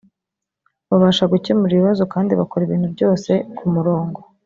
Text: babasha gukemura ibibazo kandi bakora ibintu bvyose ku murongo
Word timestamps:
babasha 0.89 1.23
gukemura 1.33 1.71
ibibazo 1.73 2.03
kandi 2.13 2.31
bakora 2.39 2.61
ibintu 2.63 2.87
bvyose 2.93 3.31
ku 3.57 3.65
murongo 3.73 4.19